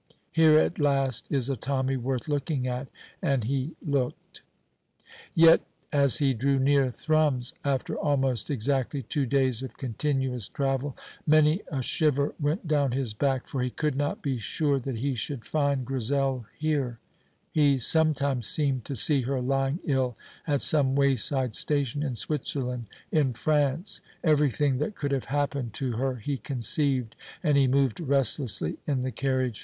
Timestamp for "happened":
25.25-25.73